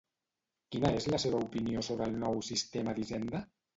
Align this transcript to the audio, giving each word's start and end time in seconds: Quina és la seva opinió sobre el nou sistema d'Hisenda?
Quina 0.75 0.91
és 1.01 1.05
la 1.13 1.19
seva 1.25 1.41
opinió 1.49 1.83
sobre 1.91 2.07
el 2.13 2.17
nou 2.25 2.41
sistema 2.49 2.97
d'Hisenda? 2.99 3.45